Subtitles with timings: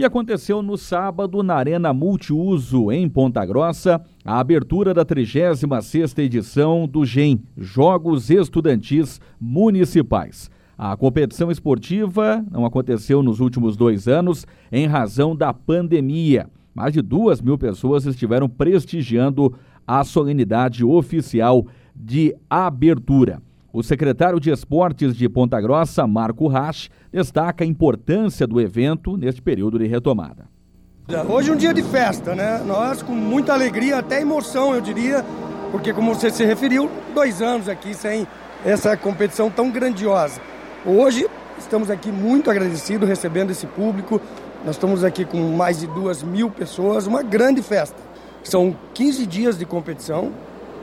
[0.00, 6.88] E aconteceu no sábado na Arena Multiuso, em Ponta Grossa, a abertura da 36ª edição
[6.88, 10.50] do GEM, Jogos Estudantis Municipais.
[10.78, 16.48] A competição esportiva não aconteceu nos últimos dois anos em razão da pandemia.
[16.74, 19.54] Mais de duas mil pessoas estiveram prestigiando
[19.86, 23.42] a solenidade oficial de abertura.
[23.72, 29.40] O secretário de Esportes de Ponta Grossa, Marco Rasch, destaca a importância do evento neste
[29.40, 30.48] período de retomada.
[31.28, 32.60] Hoje é um dia de festa, né?
[32.66, 35.24] Nós com muita alegria, até emoção, eu diria,
[35.70, 38.26] porque como você se referiu, dois anos aqui sem
[38.64, 40.40] essa competição tão grandiosa.
[40.84, 44.20] Hoje estamos aqui muito agradecidos recebendo esse público.
[44.64, 47.96] Nós estamos aqui com mais de duas mil pessoas, uma grande festa.
[48.42, 50.32] São 15 dias de competição,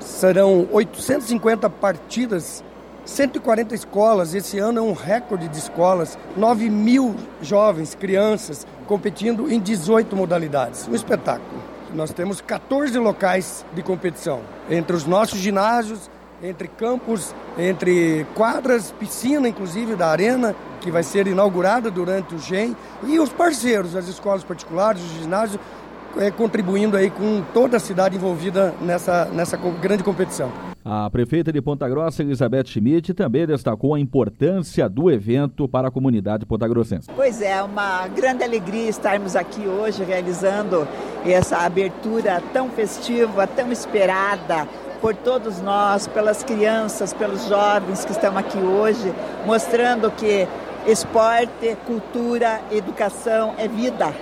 [0.00, 2.62] serão 850 partidas
[3.04, 9.60] 140 escolas, esse ano é um recorde de escolas, 9 mil jovens, crianças, competindo em
[9.60, 10.88] 18 modalidades.
[10.88, 11.62] Um espetáculo.
[11.92, 16.10] Nós temos 14 locais de competição, entre os nossos ginásios,
[16.42, 22.76] entre campos, entre quadras, piscina inclusive da arena, que vai ser inaugurada durante o GEM,
[23.04, 25.60] e os parceiros, as escolas particulares, os ginásios,
[26.16, 30.73] é, contribuindo aí com toda a cidade envolvida nessa, nessa grande competição.
[30.86, 35.90] A prefeita de Ponta Grossa, Elizabeth Schmidt, também destacou a importância do evento para a
[35.90, 37.08] comunidade pontagrossense.
[37.16, 40.86] Pois é, uma grande alegria estarmos aqui hoje realizando
[41.24, 44.68] essa abertura tão festiva, tão esperada
[45.00, 49.10] por todos nós, pelas crianças, pelos jovens que estão aqui hoje,
[49.46, 50.46] mostrando que
[50.86, 54.12] esporte, cultura, educação é vida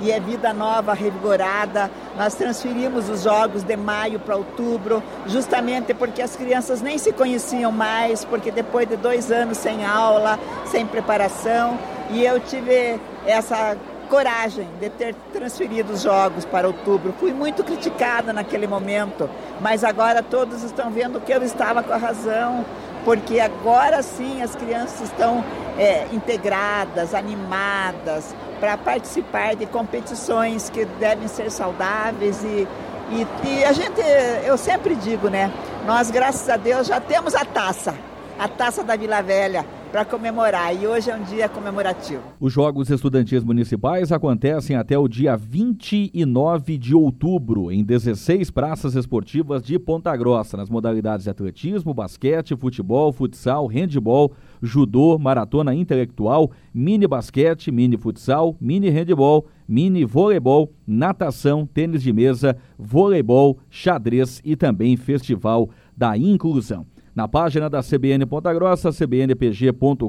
[0.00, 1.90] e é vida nova, revigorada.
[2.16, 7.72] Nós transferimos os jogos de maio para outubro, justamente porque as crianças nem se conheciam
[7.72, 11.78] mais, porque depois de dois anos sem aula, sem preparação,
[12.10, 13.76] e eu tive essa
[14.08, 17.14] coragem de ter transferido os jogos para outubro.
[17.18, 19.28] Fui muito criticada naquele momento,
[19.60, 22.64] mas agora todos estão vendo que eu estava com a razão,
[23.04, 25.44] porque agora sim as crianças estão
[25.78, 32.66] é, integradas, animadas, para participar de competições que devem ser saudáveis e,
[33.10, 34.00] e, e, a gente,
[34.44, 35.52] eu sempre digo, né?
[35.86, 37.94] Nós, graças a Deus, já temos a taça,
[38.38, 42.20] a taça da Vila Velha para comemorar e hoje é um dia comemorativo.
[42.40, 49.62] Os Jogos Estudantis Municipais acontecem até o dia 29 de outubro em 16 praças esportivas
[49.62, 57.06] de Ponta Grossa, nas modalidades de atletismo, basquete, futebol, futsal, handebol, judô, maratona intelectual, mini
[57.06, 64.96] basquete, mini futsal, mini handebol, mini voleibol, natação, tênis de mesa, voleibol, xadrez e também
[64.96, 66.84] festival da inclusão.
[67.14, 70.08] Na página da CBN Ponta Grossa, cbnpg.com.br,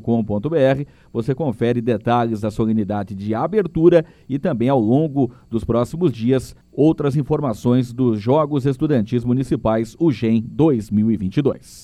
[1.13, 7.15] você confere detalhes da solenidade de abertura e também ao longo dos próximos dias outras
[7.15, 11.83] informações dos Jogos Estudantis Municipais, o GEM 2022.